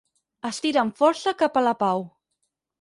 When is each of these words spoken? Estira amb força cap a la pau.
Estira 0.49 0.81
amb 0.85 0.97
força 1.03 1.35
cap 1.45 1.61
a 1.63 1.65
la 1.69 1.77
pau. 1.85 2.05